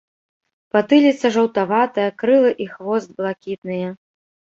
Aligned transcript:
Патыліца 0.77 1.29
жаўтаватая, 1.35 2.05
крылы 2.21 2.51
і 2.65 2.67
хвост 2.77 3.13
блакітныя. 3.21 3.93